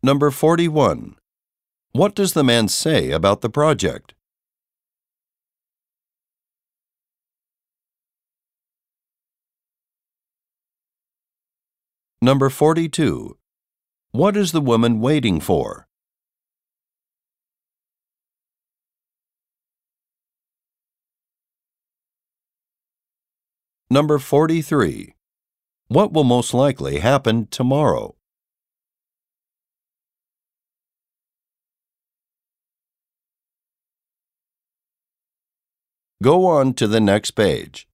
[0.00, 1.16] Number 41.
[1.90, 4.14] What does the man say about the project?
[12.22, 13.36] Number 42.
[14.12, 15.88] What is the woman waiting for?
[23.90, 25.14] Number 43.
[25.88, 28.17] What will most likely happen tomorrow?
[36.20, 37.87] Go on to the next page.